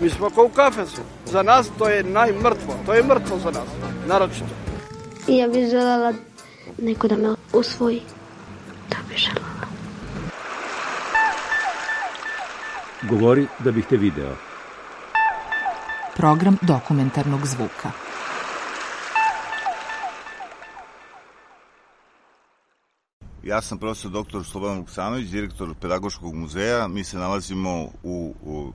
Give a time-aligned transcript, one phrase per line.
[0.00, 1.00] Mi smo kao u kafesu.
[1.26, 2.74] Za nas to je najmrtvo.
[2.86, 3.68] To je mrtvo za nas,
[4.06, 4.54] naročito.
[5.28, 6.12] I ja bih želela
[6.78, 8.02] neko da me usvoji.
[8.88, 9.50] To bih želela.
[13.10, 14.36] Govori da bih te video.
[16.16, 17.90] Program dokumentarnog zvuka.
[23.42, 24.44] Ja sam profesor dr.
[24.44, 26.88] Slobodan Vuksanović, direktor Pedagoškog muzeja.
[26.88, 28.72] Mi se nalazimo u, u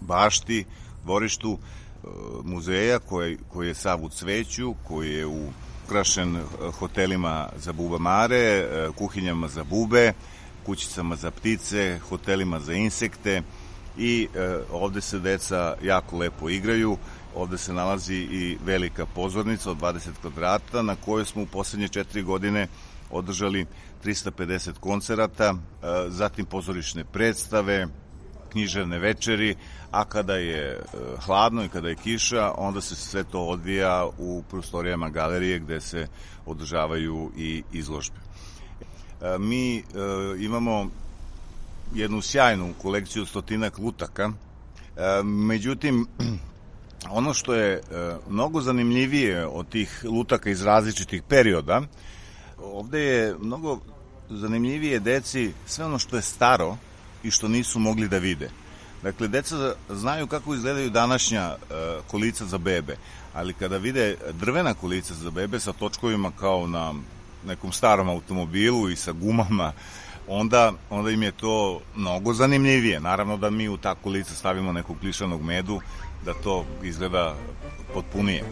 [0.00, 0.64] bašti,
[1.04, 2.08] dvorištu e,
[2.44, 5.26] muzeja koji, koji je sav u cveću, koji je
[5.84, 6.40] ukrašen e,
[6.78, 10.12] hotelima za bubamare, e, kuhinjama za bube,
[10.66, 13.42] kućicama za ptice, hotelima za insekte
[13.98, 14.28] i
[14.72, 16.96] ovde se deca jako lepo igraju.
[17.34, 22.22] Ovde se nalazi i velika pozornica od 20 kvadrata na kojoj smo u poslednje četiri
[22.22, 22.68] godine
[23.10, 23.66] održali
[24.04, 25.54] 350 koncerata,
[26.08, 27.86] zatim pozorišne predstave,
[28.46, 29.56] književne večeri,
[29.90, 30.80] a kada je
[31.26, 36.06] hladno i kada je kiša, onda se sve to odvija u prostorijama galerije gde se
[36.46, 38.16] održavaju i izložbe.
[39.38, 39.84] Mi
[40.38, 40.90] imamo
[41.94, 44.30] jednu sjajnu kolekciju stotinak lutaka,
[45.24, 46.06] međutim,
[47.10, 47.80] ono što je
[48.28, 51.82] mnogo zanimljivije od tih lutaka iz različitih perioda,
[52.58, 53.80] ovde je mnogo
[54.30, 56.76] zanimljivije deci sve ono što je staro
[57.22, 58.50] i što nisu mogli da vide.
[59.02, 61.56] Dakle, deca znaju kako izgledaju današnja
[62.06, 62.96] kolica za bebe,
[63.34, 66.94] ali kada vide drvena kolica za bebe sa točkovima kao na
[67.46, 69.72] nekom starom automobilu i sa gumama,
[70.28, 73.00] onda, onda im je to mnogo zanimljivije.
[73.00, 75.80] Naravno da mi u ta kolica stavimo nekog klišanog medu,
[76.24, 77.34] da to izgleda
[77.94, 78.44] potpunije.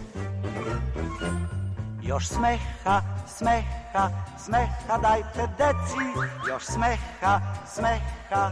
[2.09, 4.10] Još smeha, smeha,
[4.44, 6.04] smeha dajte deci,
[6.48, 7.41] još smeha,
[7.75, 8.50] smeha,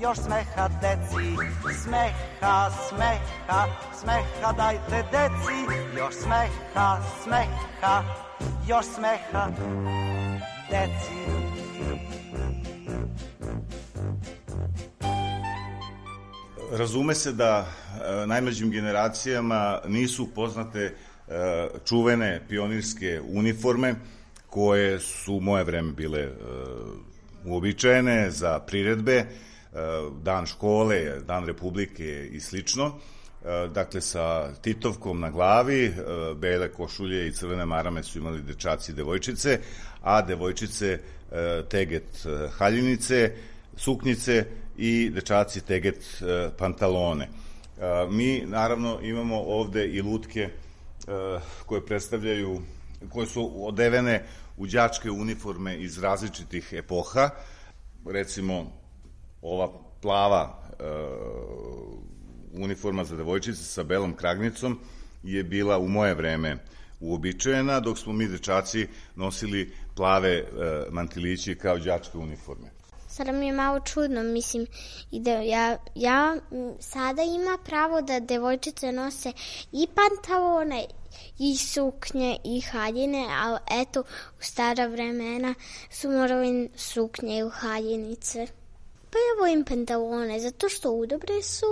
[0.00, 1.36] još smeha deci,
[1.82, 3.66] smeha, smeha,
[4.00, 5.58] smeha dajte deci,
[5.98, 8.02] još smeha, smeha,
[8.68, 9.48] još smeha
[10.70, 11.40] deci.
[16.72, 21.09] Razume se da e, najmlađim generacijama nisu poznate e,
[21.84, 23.94] čuvene pionirske uniforme
[24.50, 26.30] koje su u moje vreme bile e,
[27.44, 29.26] uobičajene za priredbe, e,
[30.22, 32.86] dan škole, dan republike i slično.
[32.86, 35.92] E, dakle, sa titovkom na glavi, e,
[36.34, 39.58] bele košulje i crvene marame su imali dečaci i devojčice,
[40.02, 40.98] a devojčice
[41.32, 43.32] e, teget e, haljinice,
[43.76, 44.44] suknjice
[44.76, 47.24] i dečaci teget e, pantalone.
[47.24, 47.30] E,
[48.10, 50.50] mi naravno imamo ovde i lutke e,
[51.66, 52.62] koje predstavljaju
[53.08, 54.26] koje su odevene
[54.56, 57.30] u đačke uniforme iz različitih epoha.
[58.06, 58.72] Recimo
[59.42, 59.68] ova
[60.02, 60.62] plava
[62.52, 64.78] uniforma za devojčice sa belom kragnicom
[65.22, 66.56] je bila u moje vreme
[67.00, 70.44] uobičajena, dok smo mi dečaci nosili plave
[70.90, 72.69] mantilići kao đačke uniforme
[73.20, 74.66] sada mi je malo čudno, mislim,
[75.10, 76.36] i da ja, ja
[76.78, 79.32] sada ima pravo da devojčice nose
[79.72, 80.86] i pantalone
[81.38, 84.00] i suknje i haljine, ali eto,
[84.40, 85.54] u stara vremena
[85.90, 88.46] su morali suknje i haljinice.
[89.10, 91.66] Pa ja volim pantalone, zato što udobre su,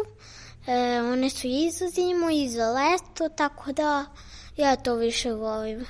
[0.66, 4.06] e, one su i za zimu i za leto, tako da
[4.56, 5.86] ja to više volim.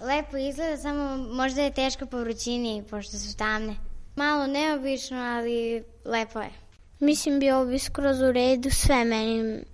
[0.00, 3.76] Lepo izgleda, samo možda je teško po vrućini, pošto su tamne.
[4.16, 6.50] Malo neobično, ali lepo je.
[7.00, 9.64] Mislim, bio bi skroz u redu sve meni.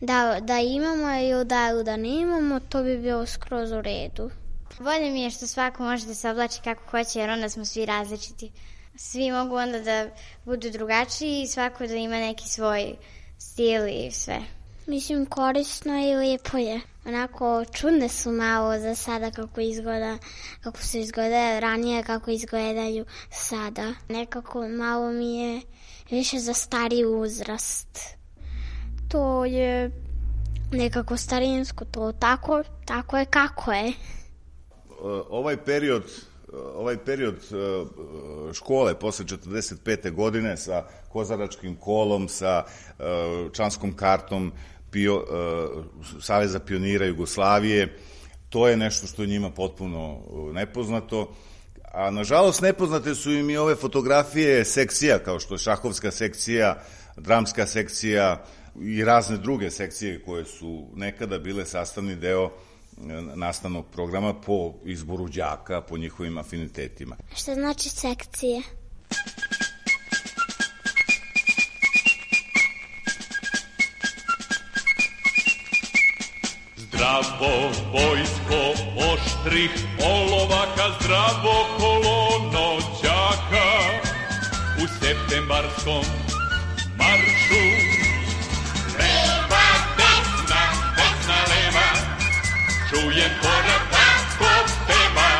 [0.00, 4.30] Da, da imamo ili da, da ne imamo, to bi bilo skroz u redu.
[4.78, 7.86] Bolje mi je što svako može da se oblači kako hoće, jer onda smo svi
[7.86, 8.50] različiti.
[8.96, 10.08] Svi mogu onda da
[10.44, 12.94] budu drugačiji i svako da ima neki svoj
[13.38, 14.40] stil i sve.
[14.86, 16.80] Mislim, korisno i lijepo je.
[17.04, 20.18] Onako, čudne su malo za sada kako izgleda,
[20.60, 23.92] kako su izgledaju ranije, kako izgledaju sada.
[24.08, 25.60] Nekako malo mi je
[26.10, 27.98] više za stari uzrast.
[29.08, 29.90] To je
[30.72, 33.92] nekako starinsko, to tako, tako je kako je.
[35.30, 36.04] Ovaj period
[36.74, 37.34] ovaj period
[38.52, 40.12] škole posle 45.
[40.12, 42.64] godine sa kozaračkim kolom, sa
[43.52, 44.52] čanskom kartom,
[44.94, 47.98] pio, uh, Saveza pionira Jugoslavije.
[48.48, 51.34] To je nešto što je njima potpuno uh, nepoznato.
[51.92, 56.82] A nažalost nepoznate su im i ove fotografije sekcija, kao što je šahovska sekcija,
[57.16, 58.44] dramska sekcija
[58.80, 62.50] i razne druge sekcije koje su nekada bile sastavni deo
[63.34, 67.16] nastavnog programa po izboru đaka, po njihovim afinitetima.
[67.34, 68.62] Šta znači sekcije?
[77.04, 78.60] Zdravo vojsko
[79.12, 79.70] oštrih
[80.04, 83.68] olovaka, zdravo kolono đaka
[84.82, 86.04] u septembarskom
[86.98, 87.64] maršu.
[88.98, 89.66] Leva,
[89.98, 90.62] desna,
[90.96, 91.88] desna, leva,
[92.90, 94.52] čujem korak kako
[94.86, 95.30] peva.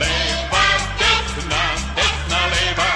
[0.00, 0.66] Leva,
[0.98, 1.62] desna,
[1.96, 2.90] desna, leva,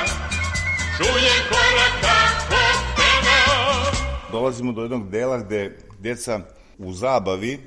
[0.96, 2.62] čujem korak kako
[2.96, 3.92] peva.
[4.32, 6.40] Dolazimo do jednog dela gde deca
[6.78, 7.58] u zabavi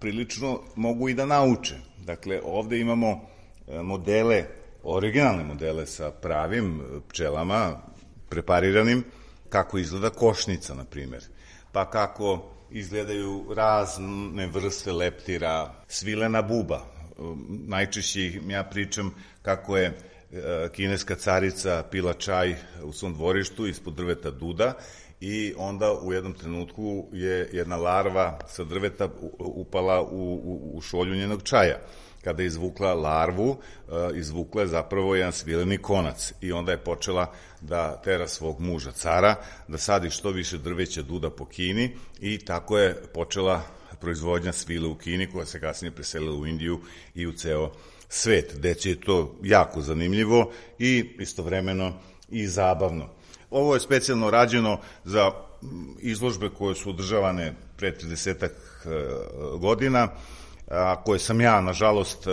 [0.00, 1.74] prilično mogu i da nauče.
[2.04, 3.20] Dakle, ovde imamo
[3.68, 4.44] e, modele,
[4.82, 7.80] originalne modele sa pravim e, pčelama,
[8.28, 9.04] prepariranim,
[9.48, 11.22] kako izgleda košnica, na primjer.
[11.72, 16.76] Pa kako izgledaju razne vrste leptira, svilena buba.
[16.76, 17.12] E,
[17.48, 19.98] najčešće ja pričam kako je
[20.72, 24.74] kineska carica pila čaj u svom dvorištu ispod drveta duda
[25.24, 31.14] i onda u jednom trenutku je jedna larva sa drveta upala u, u, u šolju
[31.14, 31.78] njenog čaja.
[32.24, 33.56] Kada je izvukla larvu,
[33.88, 38.92] e, izvukla je zapravo jedan svileni konac i onda je počela da tera svog muža
[38.92, 39.34] cara,
[39.68, 43.62] da sadi što više drveća duda po Kini i tako je počela
[44.00, 46.80] proizvodnja svile u Kini koja se kasnije preselila u Indiju
[47.14, 47.72] i u ceo
[48.08, 48.54] svet.
[48.60, 51.92] Deci je to jako zanimljivo i istovremeno
[52.28, 53.23] i zabavno.
[53.54, 55.30] Ovo je specijalno rađeno za
[56.00, 58.50] izložbe koje su održavane pre 30 e,
[59.58, 60.08] godina,
[60.70, 62.30] a koje sam ja, nažalost, e,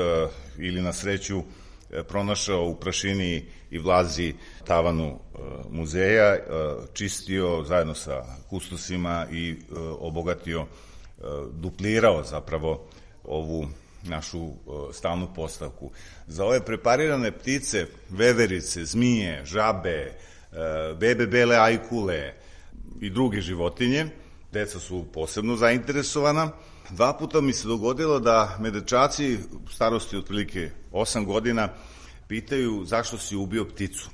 [0.58, 1.44] ili na sreću,
[1.92, 4.34] e, pronašao u prašini i vlazi
[4.68, 5.20] tavanu
[5.70, 6.38] muzeja,
[6.94, 9.56] čistio zajedno sa kustosima i
[10.00, 10.66] obogatio,
[11.52, 12.86] duplirao zapravo
[13.24, 13.68] ovu
[14.04, 14.50] našu
[14.94, 15.92] stalnu postavku.
[16.28, 20.14] Za ove preparirane ptice, veverice, zmije, žabe,
[21.00, 22.34] bebe bele ajkule
[23.02, 24.06] i druge životinje.
[24.52, 26.52] Deca su posebno zainteresovana.
[26.90, 29.38] Dva puta mi se dogodilo da me dečaci
[29.74, 31.70] starosti otprilike 8 godina
[32.28, 34.10] pitaju zašto si ubio pticu.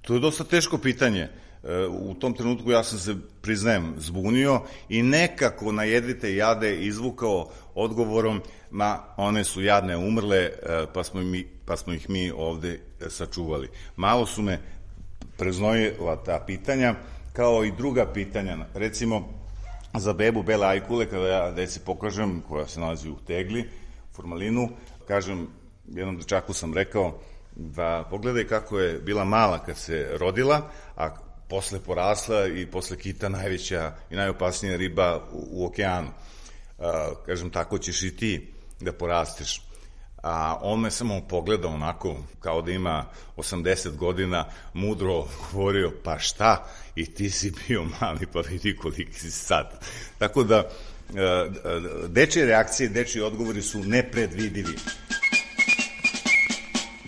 [0.00, 1.20] To je dosta teško pitanje.
[1.22, 7.50] E, u tom trenutku ja sam se, priznajem, zbunio i nekako na jedrite jade izvukao
[7.74, 8.40] odgovorom
[8.70, 10.52] ma one su jadne umrle e,
[10.94, 13.68] pa smo, mi, pa smo ih mi ovde sačuvali.
[13.96, 14.60] Malo su me
[15.36, 16.94] preznojila ta pitanja,
[17.32, 18.56] kao i druga pitanja.
[18.74, 19.28] Recimo,
[19.94, 23.70] za bebu Bele Ajkule, kada ja deci pokažem, koja se nalazi u tegli,
[24.12, 24.68] formalinu,
[25.08, 25.48] kažem,
[25.88, 27.18] jednom dečaku sam rekao
[27.56, 31.10] da pogledaj kako je bila mala kad se rodila, a
[31.48, 36.08] posle porasla i posle kita najveća i najopasnija riba u, u okeanu.
[36.78, 39.65] A, kažem, tako ćeš i ti da porasteš
[40.26, 43.04] a on me samo pogledao onako kao da ima
[43.36, 49.30] 80 godina, mudro govorio, pa šta, i ti si bio mali, pa vidi koliki si
[49.30, 49.84] sad.
[50.18, 50.66] Tako da, e,
[52.08, 54.76] dečje reakcije, dečji odgovori su nepredvidivi.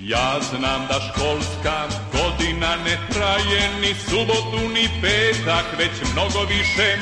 [0.00, 6.98] Ja znam da školska godina ne traje ni subotu ni petak, već mnogo više,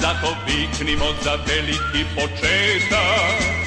[0.00, 3.59] zato viknimo za veliki početak.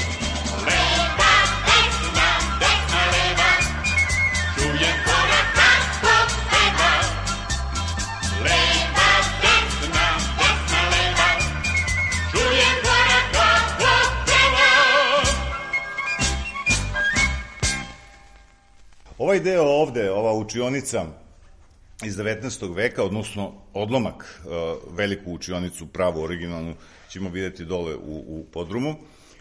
[19.24, 21.06] Ovaj deo ovde, ova učionica
[22.06, 22.76] iz 19.
[22.76, 24.50] veka, odnosno odlomak, e,
[24.92, 26.74] veliku učionicu, pravu, originalnu,
[27.10, 28.96] ćemo videti dole u, u podrumu,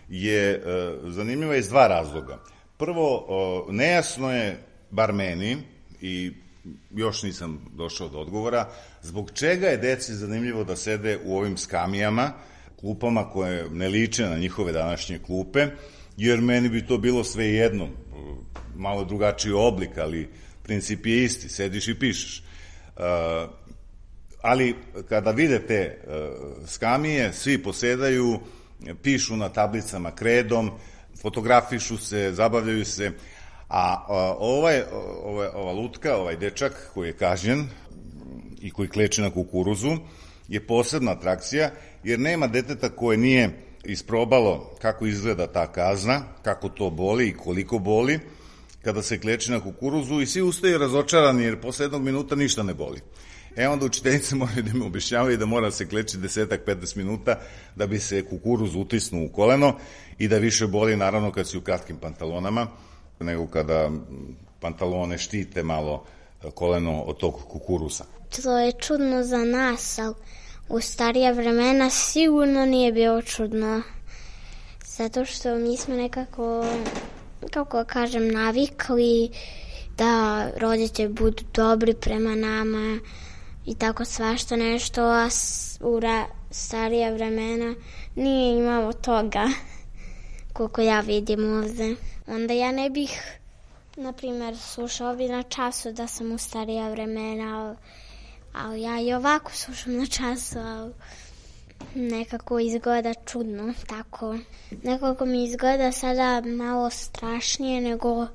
[0.09, 0.61] je e,
[1.11, 2.39] zanimljiva iz dva razloga.
[2.77, 3.27] Prvo,
[3.71, 4.59] nejasno je,
[4.91, 5.57] bar meni,
[6.01, 6.33] i
[6.91, 8.69] još nisam došao do odgovora,
[9.03, 12.33] zbog čega je deci zanimljivo da sede u ovim skamijama,
[12.81, 15.67] klupama koje ne liče na njihove današnje klupe,
[16.17, 17.89] jer meni bi to bilo sve jedno,
[18.77, 20.29] malo drugačiji oblik, ali
[20.63, 22.43] princip je isti, sediš i pišeš.
[22.97, 23.03] Uh,
[24.43, 24.75] ali
[25.09, 28.41] kada vidite uh, skamije, svi posedaju,
[29.03, 30.71] pišu na tablicama kredom,
[31.23, 33.11] fotografišu se, zabavljaju se,
[33.69, 34.05] a
[34.39, 34.83] ovaj,
[35.25, 37.67] ovaj, ova lutka, ovaj dečak koji je kažnjen
[38.61, 39.97] i koji kleče na kukuruzu,
[40.49, 41.71] je posebna atrakcija,
[42.05, 43.51] jer nema deteta koje nije
[43.85, 48.21] isprobalo kako izgleda ta kazna, kako to boli i koliko boli,
[48.83, 52.75] kada se kleči na kukuruzu i svi ustaju razočarani jer posle jednog minuta ništa ne
[52.75, 53.01] boli.
[53.57, 57.41] E onda učiteljice moraju da mi objašnjavaju da mora se kleči desetak, 15 minuta
[57.77, 59.77] da bi se kukuruz utisnuo u koleno
[60.19, 62.67] i da više boli naravno kad si u kratkim pantalonama
[63.21, 63.91] nego kada
[64.61, 66.05] pantalone štite malo
[66.55, 68.05] koleno od tog kukuruza.
[68.43, 70.15] To je čudno za nas, ali
[70.73, 73.83] u starija vremena sigurno nije bilo čudno.
[74.85, 76.65] Zato što mi smo nekako,
[77.51, 79.31] kako kažem, navikli
[79.99, 82.99] da roditelji budu dobri prema nama
[83.67, 85.29] i tako svašta nešto, a
[85.81, 86.01] u
[86.51, 87.75] starija vremena
[88.15, 89.49] nije imalo toga
[90.53, 91.97] koliko ja vidim ovde.
[92.27, 93.39] Onda ja ne bih,
[93.97, 97.77] na primer, slušao bi na času da sam u starija vremena, ali,
[98.53, 100.93] ali ja i ovako slušam na času, ali
[101.95, 104.39] nekako izgleda čudno, tako.
[104.83, 108.27] Nekako mi izgleda sada malo strašnije nego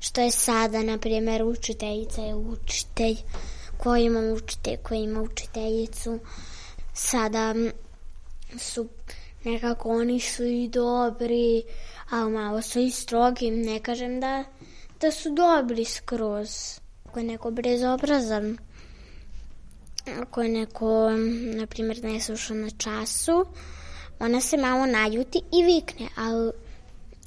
[0.00, 3.16] što je sada, na primjer, učiteljica je učitelj,
[3.78, 6.18] koji ima učitelj, koji ima učiteljicu.
[6.94, 7.54] Sada
[8.58, 8.88] su
[9.44, 11.62] nekako oni su i dobri,
[12.10, 13.50] ali malo su i strogi.
[13.50, 14.44] Ne kažem da,
[15.00, 16.78] da su dobri skroz.
[17.04, 18.58] Ako je neko brezobrazan,
[20.22, 21.10] ako je neko,
[21.56, 23.46] na primjer, ne sluša na času,
[24.18, 26.52] ona se malo naljuti i vikne, ali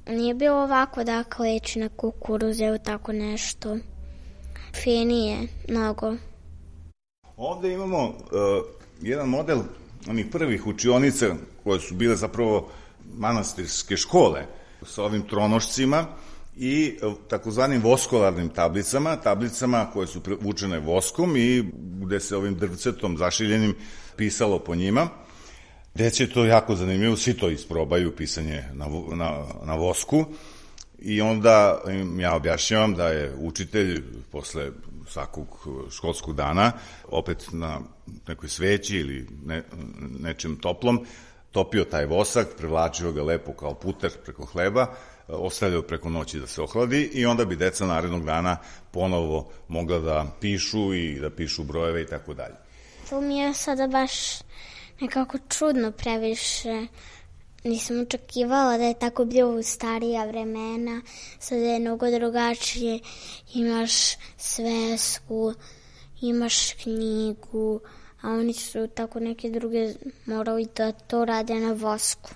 [0.07, 3.77] nije bilo ovako da kleči na kukuruze ili tako nešto.
[4.83, 6.15] Finije, mnogo.
[7.37, 8.13] Ovde imamo uh,
[9.01, 9.59] jedan model
[10.07, 12.69] onih prvih učionica koje su bile zapravo
[13.13, 14.45] manastirske škole
[14.85, 16.05] sa ovim tronošcima
[16.61, 16.97] i
[17.27, 23.75] takozvanim voskolarnim tablicama, tablicama koje su vučene voskom i gde se ovim drvcetom zašiljenim
[24.15, 25.07] pisalo po njima.
[25.95, 30.25] Deci je to jako zanimljivo, svi to isprobaju, pisanje na, na, na vosku.
[30.99, 34.71] I onda im ja objašnjavam da je učitelj posle
[35.07, 36.71] svakog školskog dana
[37.07, 37.79] opet na
[38.27, 39.63] nekoj sveći ili ne,
[40.19, 41.05] nečem toplom
[41.51, 44.87] topio taj vosak, prevlačio ga lepo kao puter preko hleba,
[45.29, 48.57] ostavljao preko noći da se ohladi i onda bi deca narednog dana
[48.91, 52.55] ponovo mogla da pišu i da pišu brojeve i tako dalje.
[53.09, 54.11] To mi je sada baš
[55.01, 56.87] nekako čudno previše.
[57.63, 61.01] Nisam očekivala da je tako bilo u starija vremena,
[61.39, 62.99] sada je mnogo drugačije.
[63.53, 63.91] Imaš
[64.37, 65.53] svesku,
[66.21, 67.79] imaš knjigu,
[68.21, 69.93] a oni su tako neke druge
[70.25, 72.29] morali da to rade na vosku.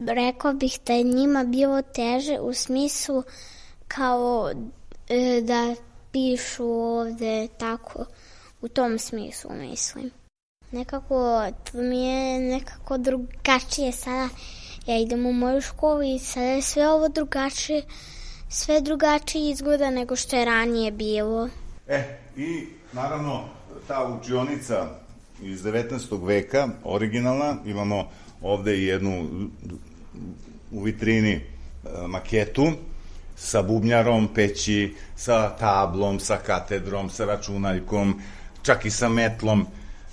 [0.00, 3.22] Rekao bih da je njima bilo teže u smislu
[3.88, 4.50] kao
[5.08, 5.74] e, da
[6.12, 8.04] pišu ovde tako,
[8.60, 10.10] u tom smislu mislim.
[10.72, 14.28] Nekako, to mi je nekako drugačije sada.
[14.86, 17.82] Ja idem u moju školu i sada je sve ovo drugačije,
[18.48, 21.48] sve drugačije izgleda nego što je ranije bilo.
[21.88, 23.44] E, i naravno
[23.88, 24.88] ta učionica
[25.42, 26.26] iz 19.
[26.26, 28.10] veka, originalna, imamo
[28.44, 29.28] ovde i jednu
[30.70, 31.40] u vitrini e,
[32.08, 32.72] maketu
[33.36, 38.20] sa bubnjarom peći, sa tablom, sa katedrom, sa računaljkom,
[38.62, 39.66] čak i sa metlom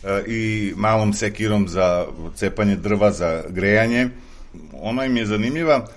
[0.04, 4.10] e, i malom sekirom za cepanje drva za grejanje.
[4.74, 5.88] Ona im je zanimljiva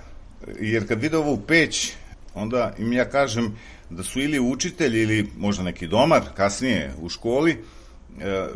[0.59, 1.93] jer kad vide ovu peć,
[2.33, 3.55] onda im ja kažem
[3.89, 7.63] da su ili učitelj ili možda neki domar kasnije u školi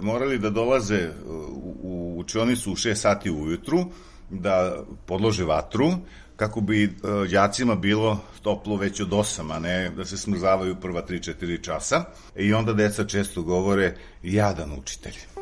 [0.01, 3.85] morali da dolaze u, u učionicu u 6 sati ujutru,
[4.29, 5.91] da podlože vatru,
[6.35, 6.89] kako bi e,
[7.31, 12.03] đacima bilo toplo već od 8, a ne da se smrzavaju prva 3-4 časa.
[12.35, 15.38] I onda deca često govore, jadan učitelj.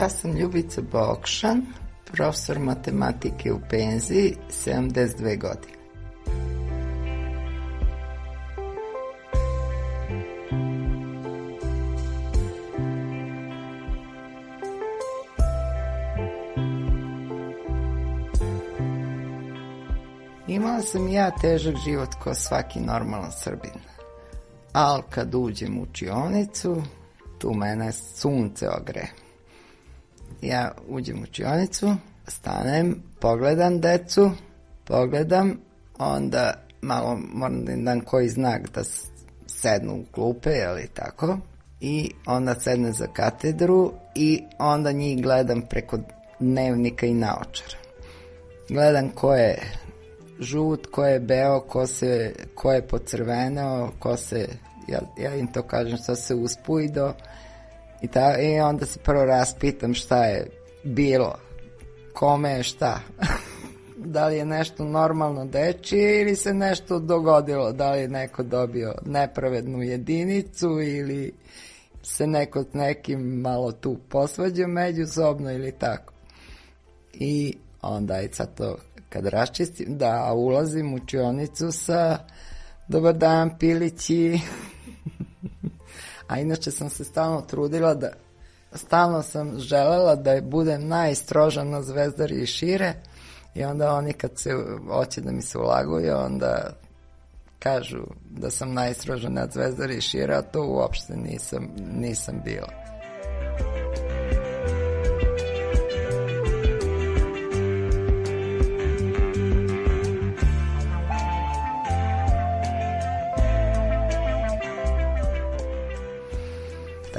[0.00, 1.62] Ja sam Ljubica Bokšan,
[2.04, 5.74] profesor matematike u penziji, 72 godine.
[20.48, 23.80] Imala sam ja težak život kao svaki normalan Srbin.
[24.72, 26.82] Al kad uđem u učionicu,
[27.38, 29.19] tu mene sunce ogre.
[30.42, 31.96] Ja uđem u učionicu,
[32.28, 34.30] stanem, pogledam decu,
[34.84, 35.60] pogledam,
[35.98, 38.80] onda malo moram da im dam koji znak da
[39.46, 41.38] sednu u klupe, li tako,
[41.80, 45.98] i onda sedne za katedru i onda njih gledam preko
[46.38, 47.78] dnevnika i naočara.
[48.68, 49.58] Gledam ko je
[50.40, 54.48] žut, ko je beo, ko, se, ko je pocrveneo, ko se,
[54.88, 57.12] ja, ja im to kažem, što se uspujdo
[58.02, 60.46] i, ta, i onda se prvo raspitam šta je
[60.84, 61.38] bilo,
[62.12, 63.00] kome je šta.
[63.96, 68.94] da li je nešto normalno dečije ili se nešto dogodilo, da li je neko dobio
[69.06, 71.32] nepravednu jedinicu ili
[72.02, 76.12] se neko s nekim malo tu posvađa međusobno ili tako.
[77.12, 78.76] I onda je sad to
[79.08, 82.18] kad raščistim, da ulazim u učionicu sa
[82.88, 84.40] dobar dan pilići,
[86.30, 88.12] a inače sam se stalno trudila da
[88.74, 92.94] stalno sam želela da budem najstroža na zvezdari i šire
[93.54, 94.50] i onda oni kad se
[94.88, 96.72] hoće da mi se ulaguju, onda
[97.58, 97.98] kažu
[98.30, 102.89] da sam najstroža na zvezdari i šire, a to uopšte nisam, nisam bila.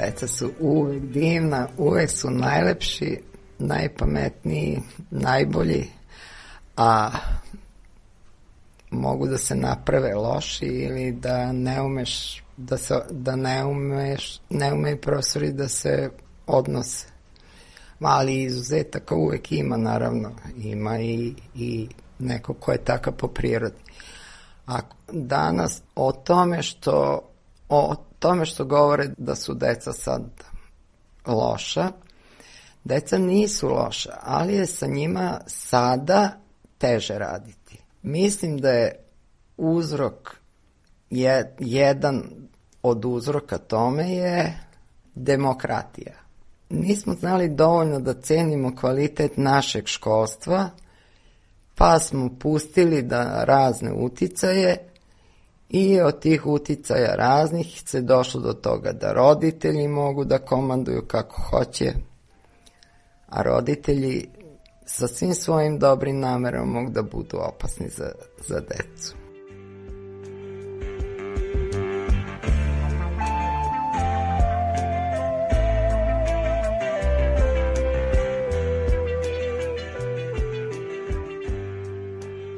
[0.04, 3.20] Deca su uvek divna, uvek su najlepši,
[3.58, 5.86] najpametniji, najbolji,
[6.76, 7.10] a
[8.90, 14.72] mogu da se naprave loši ili da ne umeš da, se, da ne umeš ne
[14.72, 16.10] umeju profesori da se
[16.46, 17.06] odnose.
[18.00, 20.32] Ali izuzetaka uvek ima naravno.
[20.56, 23.82] Ima i, i neko ko je takav po prirodi.
[24.66, 24.78] A
[25.12, 27.20] danas o tome što
[27.68, 30.22] o tome što govore da su deca sad
[31.26, 31.88] loša,
[32.84, 36.30] deca nisu loša, ali je sa njima sada
[36.78, 37.78] teže raditi.
[38.02, 39.04] Mislim da je
[39.56, 40.36] uzrok,
[41.10, 42.22] je, jedan
[42.82, 44.58] od uzroka tome je
[45.14, 46.14] demokratija.
[46.70, 50.70] Nismo znali dovoljno da cenimo kvalitet našeg školstva,
[51.74, 54.91] pa smo pustili da razne uticaje
[55.72, 61.42] I od tih uticaja raznih se došlo do toga da roditelji mogu da komanduju kako
[61.42, 61.92] hoće,
[63.28, 64.28] a roditelji
[64.86, 68.12] sa svim svojim dobrim namerom mogu da budu opasni za,
[68.48, 69.14] za decu.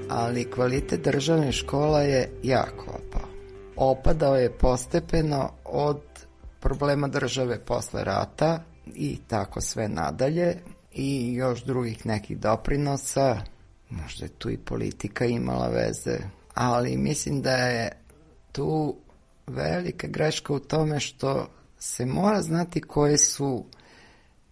[0.08, 3.03] ali kvalitet državne škola je jako.
[3.76, 6.00] Opadao je postepeno od
[6.60, 10.56] problema države posle rata i tako sve nadalje
[10.92, 13.40] i još drugih nekih doprinosa,
[13.90, 16.18] možda je tu i politika imala veze,
[16.54, 17.92] ali mislim da je
[18.52, 18.96] tu
[19.46, 23.64] velika greška u tome što se mora znati koje su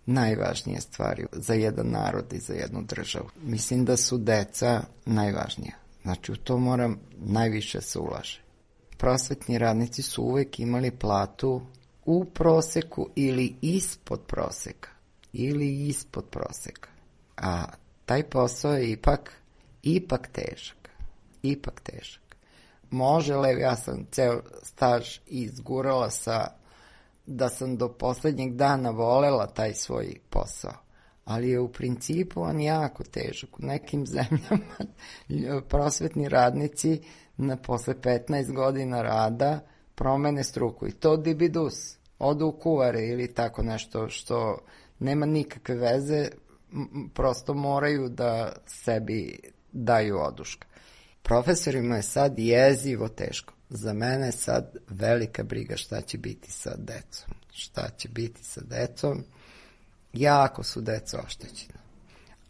[0.06, 3.28] najvažnije stvari za jedan narod i za jednu državu.
[3.42, 5.74] Mislim da su deca najvažnija.
[6.02, 8.41] Znači u to moram najviše se ulaže.
[9.02, 11.62] Prosvetni radnici su uvek imali platu
[12.04, 14.88] u proseku ili ispod proseka.
[15.32, 16.88] Ili ispod proseka.
[17.36, 17.64] A
[18.06, 19.32] taj posao je ipak,
[19.82, 20.90] ipak težak.
[21.42, 22.36] Ipak težak.
[22.90, 26.46] Može li, ja sam ceo staž izgurala sa
[27.26, 30.74] da sam do poslednjeg dana volela taj svoj posao,
[31.24, 33.58] ali je u principu on jako težak.
[33.58, 37.00] U nekim zemljama prosvetni radnici
[37.36, 39.60] na posle 15 godina rada
[39.94, 44.58] promene struku i to dibidus, odu u kuvare ili tako nešto što
[44.98, 46.28] nema nikakve veze,
[47.14, 49.38] prosto moraju da sebi
[49.72, 50.66] daju oduška.
[51.22, 56.76] Profesorima je sad jezivo teško za mene je sad velika briga šta će biti sa
[56.76, 57.34] decom.
[57.52, 59.24] Šta će biti sa decom?
[60.12, 61.81] Jako su deca oštećena.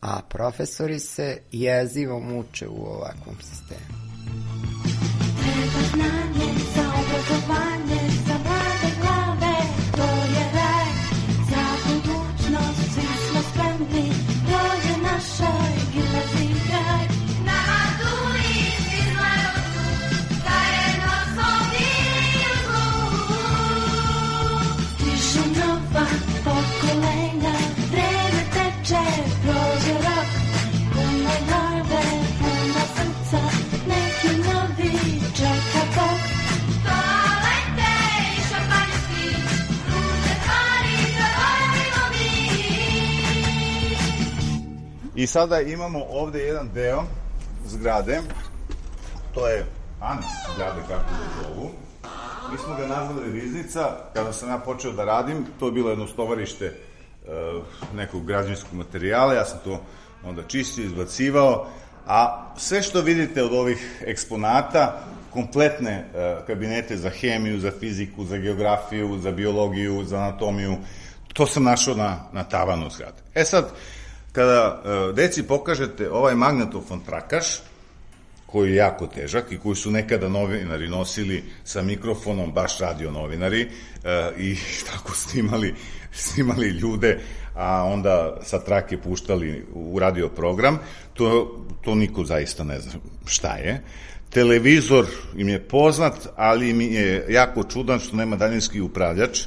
[0.03, 4.03] A profesori se jezivo muče u ovakvom sistemu.
[45.23, 47.03] I sada imamo ovde jedan deo
[47.67, 48.21] zgrade,
[49.35, 49.65] to je
[50.01, 51.71] aneks zgrade, kako da zovu,
[52.53, 53.97] Mi smo ga nazvali Riznica.
[54.15, 56.75] Kada sam ja počeo da radim, to je bilo jedno stovarište e,
[57.95, 59.35] nekog građanskog materijala.
[59.35, 59.81] Ja sam to
[60.25, 61.67] onda čistio, izbacivao.
[62.07, 68.37] A sve što vidite od ovih eksponata, kompletne e, kabinete za hemiju, za fiziku, za
[68.37, 70.77] geografiju, za biologiju, za anatomiju,
[71.33, 73.23] to sam našao na, na tavanu zgrade.
[73.35, 73.71] E sad,
[74.33, 77.47] kada e, deci pokažete ovaj magnetofon trakaš,
[78.47, 83.61] koji je jako težak i koji su nekada novinari nosili sa mikrofonom, baš radio novinari,
[83.61, 83.69] e,
[84.39, 84.57] i
[84.93, 85.75] tako snimali,
[86.13, 87.21] snimali ljude,
[87.55, 90.79] a onda sa trake puštali u radio program,
[91.15, 92.93] to, to niko zaista ne zna
[93.27, 93.83] šta je.
[94.31, 99.41] Televizor im je poznat, ali mi je jako čudan što nema daljinski upravljač,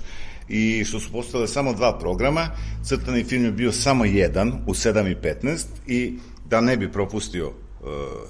[0.49, 2.49] i što su postale samo dva programa,
[2.84, 7.53] crtani film je bio samo jedan u 7.15 i da ne bi propustio uh,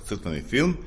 [0.08, 0.78] crtani film,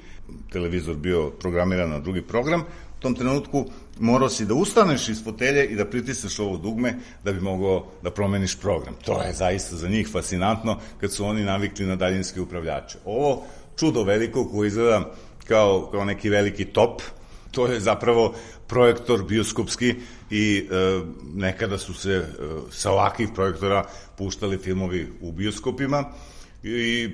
[0.52, 2.60] televizor bio programiran na drugi program,
[2.98, 3.64] u tom trenutku
[4.00, 8.10] morao si da ustaneš iz fotelje i da pritisneš ovo dugme da bi mogao da
[8.10, 8.94] promeniš program.
[9.04, 12.98] To je zaista za njih fascinantno kad su oni navikli na daljinske upravljače.
[13.04, 13.42] Ovo
[13.76, 15.14] čudo veliko koje izgleda
[15.46, 17.02] kao, kao neki veliki top,
[17.50, 18.34] to je zapravo
[18.66, 19.94] projektor bioskopski
[20.30, 21.00] i e,
[21.34, 22.24] nekada su se e,
[22.70, 23.84] sa ovakvih projektora
[24.18, 26.04] puštali filmovi u bioskopima
[26.62, 27.08] i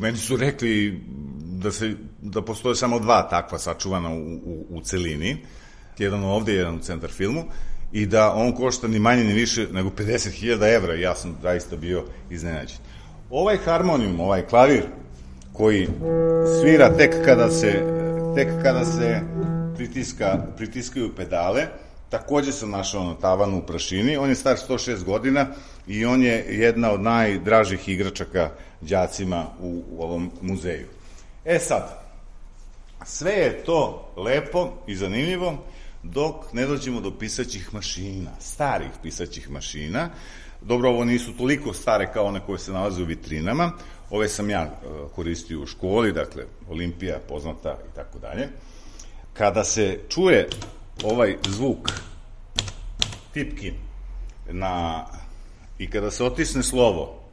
[0.00, 1.00] meni su rekli
[1.42, 5.36] da se da postoje samo dva takva sačuvana u, u, u celini,
[5.98, 7.44] jedan ovde, jedan u centar filmu,
[7.92, 12.04] i da on košta ni manje ni više nego 50.000 evra, ja sam zaista bio
[12.30, 12.78] iznenađen.
[13.30, 14.82] Ovaj harmonijum, ovaj klavir,
[15.52, 15.88] koji
[16.60, 17.72] svira tek kada se,
[18.34, 19.20] tek kada se
[19.76, 21.66] pritiska, pritiskaju pedale,
[22.14, 25.46] takođe sam našao na tavanu u prašini, on je star 106 godina
[25.86, 28.50] i on je jedna od najdražih igračaka
[28.80, 30.86] đacima u, u ovom muzeju.
[31.44, 31.98] E sad,
[33.04, 35.64] sve je to lepo i zanimljivo
[36.02, 40.10] dok ne dođemo do pisaćih mašina, starih pisaćih mašina.
[40.60, 43.72] Dobro, ovo nisu toliko stare kao one koje se nalaze u vitrinama.
[44.10, 44.68] Ove sam ja e,
[45.14, 48.48] koristio u školi, dakle, Olimpija poznata i tako dalje.
[49.32, 50.48] Kada se čuje
[51.02, 51.92] ovaj zvuk
[53.32, 53.72] tipki
[54.50, 55.04] na,
[55.78, 57.23] i kada se otisne slovo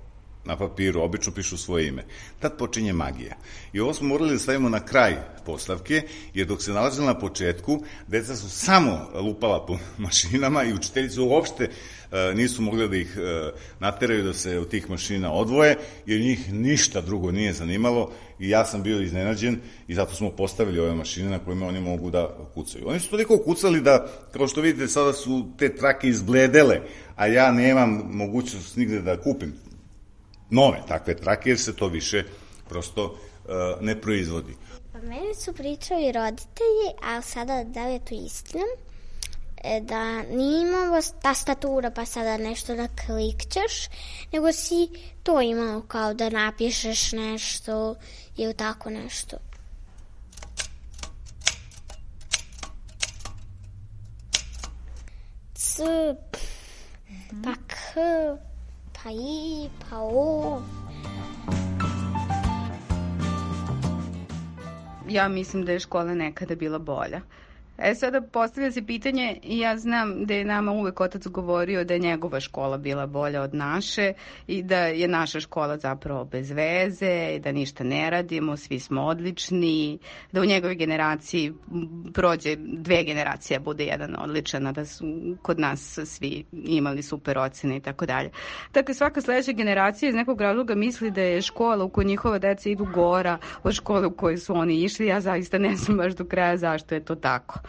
[0.45, 2.03] na papiru, obično pišu svoje ime.
[2.39, 3.35] Tad počinje magija.
[3.73, 6.01] I ovo smo morali da stavimo na kraj postavke,
[6.33, 11.63] jer dok se nalazila na početku, deca su samo lupala po mašinama i učiteljice uopšte
[12.11, 16.53] e, nisu mogli da ih e, nateraju da se od tih mašina odvoje, jer njih
[16.53, 21.29] ništa drugo nije zanimalo i ja sam bio iznenađen i zato smo postavili ove mašine
[21.29, 22.87] na kojima oni mogu da kucaju.
[22.87, 26.81] Oni su toliko kucali da, kao što vidite, sada su te trake izbledele,
[27.15, 29.53] a ja nemam mogućnost nigde da kupim
[30.51, 32.23] nove takve trake, jer se to više
[32.69, 34.55] prosto uh, ne proizvodi.
[34.93, 38.63] Pa meni su pričali roditelji, ali sada da li je to istina,
[39.63, 43.87] e, da nije imalo tastatura pa sada nešto da klikćeš,
[44.33, 44.89] nego si
[45.23, 47.95] to imao kao da napišeš nešto
[48.37, 49.37] ili tako nešto.
[55.53, 55.83] C,
[57.43, 57.73] pa k,
[59.91, 60.61] o.
[65.09, 67.21] Ja mislim da je škola nekada bila bolja.
[67.83, 71.99] E sada postavlja se pitanje, ja znam da je nama uvek otac govorio da je
[71.99, 74.13] njegova škola bila bolja od naše
[74.47, 79.01] i da je naša škola zapravo bez veze i da ništa ne radimo, svi smo
[79.01, 79.99] odlični,
[80.31, 81.53] da u njegovoj generaciji
[82.13, 85.05] prođe dve generacije, bude jedan odličan, a da su
[85.41, 88.29] kod nas svi imali super ocene i tako dalje.
[88.73, 92.69] Dakle, svaka sledeća generacija iz nekog razloga misli da je škola u kojoj njihova deca
[92.69, 95.07] idu gora od škole u kojoj su oni išli.
[95.07, 97.59] Ja zaista ne znam baš do kraja zašto je to tako.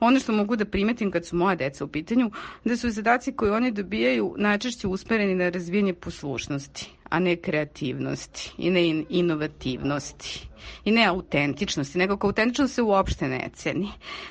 [0.00, 2.30] Ono što mogu da primetim kad su moja deca u pitanju,
[2.64, 8.70] da su zadaci koje oni dobijaju najčešće usmereni na razvijanje poslušnosti, a ne kreativnosti i
[8.70, 10.48] ne inovativnosti
[10.84, 13.88] i ne autentičnosti, nego kao autentičnost se uopšte ne ceni.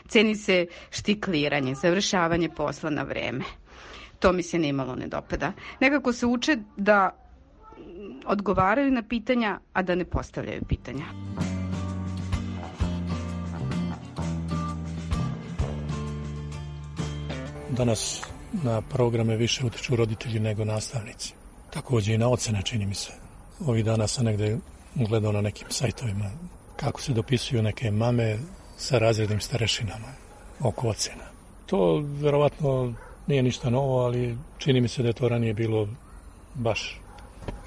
[0.08, 3.43] Ceni se štikliranje, završavanje posla na vreme.
[4.19, 5.52] To mi se nimalo ne dopada.
[5.80, 7.15] Nekako se uče da
[8.26, 11.06] odgovaraju na pitanja, a da ne postavljaju pitanja.
[17.81, 18.21] Danas
[18.63, 21.33] na programe više utiču roditelji nego nastavnici.
[21.69, 23.11] Takođe i na ocene, čini mi se.
[23.65, 24.57] Ovih dana sam negde
[24.95, 26.31] gledao na nekim sajtovima
[26.75, 28.37] kako se dopisuju neke mame
[28.77, 30.07] sa razrednim starešinama
[30.59, 31.23] oko ocena.
[31.65, 32.93] To verovatno
[33.27, 35.87] nije ništa novo, ali čini mi se da je to ranije bilo
[36.53, 36.99] baš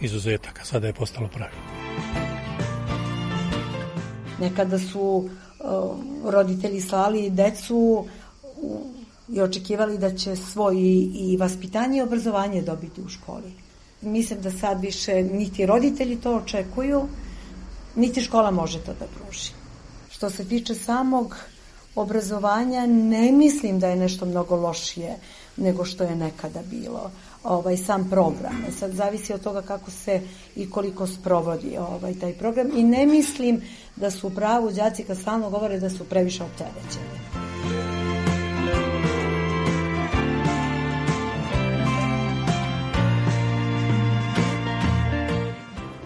[0.00, 1.62] izuzetak, a sada je postalo pravilo.
[4.40, 5.30] Nekada su uh,
[6.32, 8.06] roditelji slali decu
[9.28, 13.52] i očekivali da će svoj i, i vaspitanje i obrazovanje dobiti u školi.
[14.02, 17.08] Mislim da sad više niti roditelji to očekuju,
[17.96, 19.52] niti škola može to da pruži.
[20.10, 21.36] Što se tiče samog
[21.94, 25.16] obrazovanja, ne mislim da je nešto mnogo lošije
[25.56, 27.10] nego što je nekada bilo
[27.44, 28.64] ovaj sam program.
[28.68, 30.20] E sad zavisi od toga kako se
[30.56, 33.62] i koliko sprovodi ovaj taj program i ne mislim
[33.96, 37.43] da su u pravu đaci kad stalno govore da su previše opterećeni.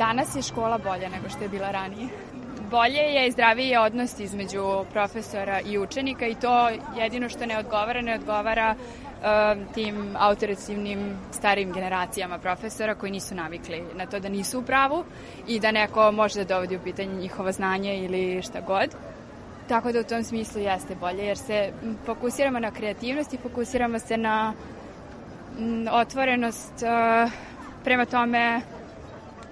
[0.09, 2.09] Danas je škola bolja nego što je bila ranije.
[2.71, 7.59] Bolje je i zdraviji je odnos između profesora i učenika i to jedino što ne
[7.59, 14.29] odgovara, ne odgovara uh, tim autoritativnim starim generacijama profesora koji nisu navikli na to da
[14.29, 15.05] nisu u pravu
[15.49, 18.89] i da neko može da dovodi u pitanje njihovo znanje ili šta god.
[19.69, 21.73] Tako da u tom smislu jeste bolje jer se
[22.07, 24.53] fokusiramo na kreativnost i fokusiramo se na
[25.93, 27.33] otvorenost uh,
[27.85, 28.61] prema tome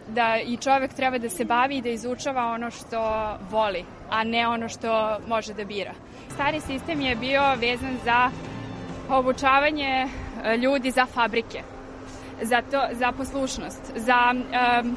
[0.09, 3.01] da i čovek treba da se bavi i da izučava ono što
[3.51, 5.93] voli, a ne ono što može da bira.
[6.35, 8.31] Stari sistem je bio vezan za
[9.09, 10.07] obučavanje
[10.45, 11.63] e, ljudi za fabrike,
[12.43, 14.97] za, to, za poslušnost, za, um,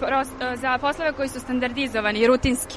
[0.00, 2.76] pros, e, za poslove koji su standardizovani i rutinski.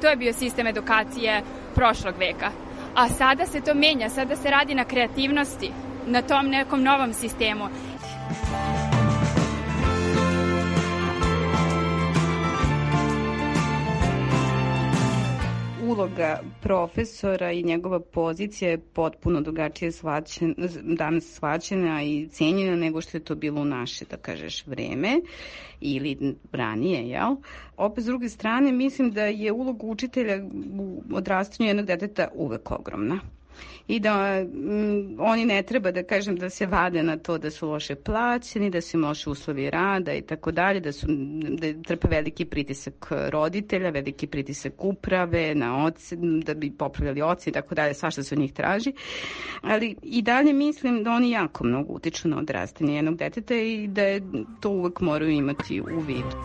[0.00, 1.42] To je bio sistem edukacije
[1.74, 2.50] prošlog veka.
[2.94, 5.70] A sada se to menja, sada se radi na kreativnosti,
[6.06, 7.68] na tom nekom novom sistemu.
[15.98, 23.16] Uloga profesora i njegova pozicija je potpuno drugačije shvaćena, danas shvaćena i cijenjena nego što
[23.16, 25.20] je to bilo u naše, da kažeš, vreme
[25.80, 27.36] ili ranije, jel?
[27.76, 30.44] Opet, s druge strane, mislim da je uloga učitelja
[30.78, 33.20] u odrastanju jednog deteta uvek ogromna
[33.88, 37.68] i da m, oni ne treba da kažem da se vade na to da su
[37.68, 41.06] loše plaćeni, da im loše uslovi rada i tako dalje, da su
[41.50, 42.94] da trpe veliki pritisak
[43.28, 48.34] roditelja, veliki pritisak uprave na ocen, da bi popravljali ocen i tako dalje, svašta se
[48.34, 48.92] od njih traži.
[49.62, 54.02] Ali i dalje mislim da oni jako mnogo utiču na odrastanje jednog deteta i da
[54.02, 54.22] je
[54.60, 56.36] to uvek moraju imati u vidu.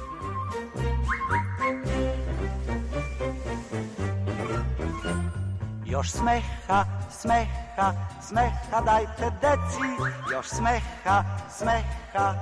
[5.93, 6.86] Još smeha,
[7.21, 9.89] smeha, smeha dajte deci
[10.32, 11.23] Još smeha,
[11.58, 12.34] smeha,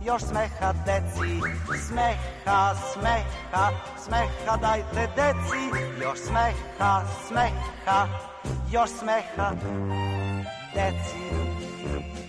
[0.00, 1.40] još smeha deci
[1.88, 3.70] Smeha, smeha,
[4.04, 5.62] smeha dajte deci
[6.02, 8.08] Još smeha, smeha,
[8.72, 9.52] još smeha
[10.74, 12.19] deci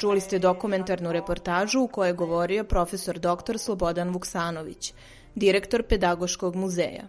[0.00, 3.58] Čuli ste dokumentarnu reportažu u kojoj je govorio profesor dr.
[3.58, 4.94] Slobodan Vuksanović,
[5.34, 7.04] direktor Pedagoškog muzeja,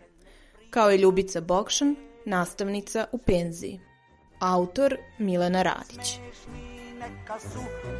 [0.69, 3.79] kao i Ljubica Bokšan, nastavnica u penziji.
[4.39, 6.19] Autor Milena Radić.
[6.99, 7.59] Neka su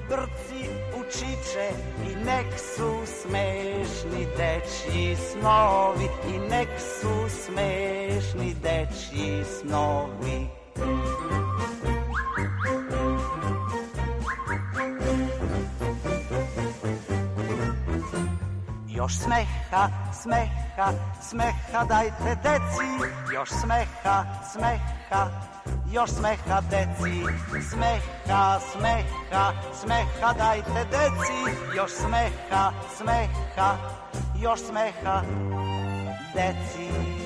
[0.10, 1.70] brci učiče
[2.12, 10.48] i nek su smešni dečji snovi i nek su smešni dečji snovi.
[19.12, 19.90] Još smeha,
[20.22, 22.88] smeha, smeha dajte deci.
[23.34, 25.28] Još smeha, smeha,
[25.94, 27.24] još smeha deci.
[27.70, 31.58] Smeha, smeha, smeha dajte deci.
[31.76, 33.78] Još smeha, smeha,
[34.42, 35.22] još smeha
[36.34, 37.21] deci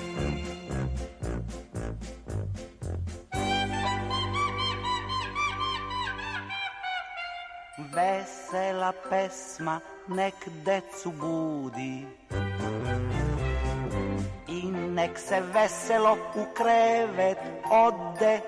[7.95, 12.05] Vesela pesma nek decu budi.
[14.47, 17.37] I nek se veselo u krevet
[17.71, 18.41] ode.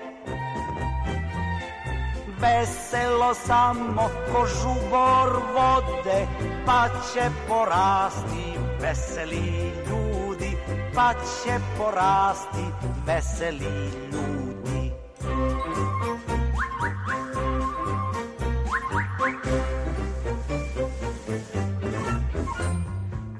[2.40, 6.26] Veselo samo ko žubor vode
[6.66, 10.56] Pa će porasti veseli ljudi
[10.94, 12.64] Pa će porasti
[13.06, 14.37] veseli ljudi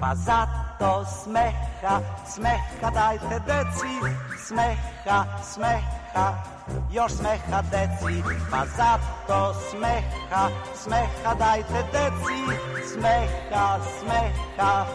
[0.09, 3.93] Pa zato smeha, smeha dajte deci,
[4.47, 6.27] smeha, smeha,
[6.91, 8.23] još smeha deci.
[8.51, 12.39] Pa zato smeha, smeha dajte deci,
[12.93, 14.85] smeha, smeha,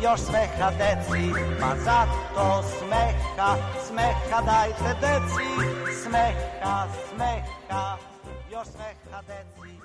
[0.00, 1.32] još smeha deci.
[1.60, 3.56] Pa zato smeha,
[3.86, 5.48] smeha dajte deci,
[6.02, 7.96] smeha, smeha,
[8.50, 9.81] još smeha deci.